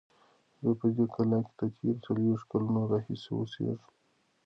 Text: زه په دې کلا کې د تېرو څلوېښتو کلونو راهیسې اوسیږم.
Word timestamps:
زه 0.63 0.71
په 0.79 0.87
دې 0.95 1.05
کلا 1.13 1.39
کې 1.45 1.53
د 1.59 1.61
تېرو 1.77 2.01
څلوېښتو 2.05 2.49
کلونو 2.51 2.81
راهیسې 2.91 3.31
اوسیږم. 3.35 3.89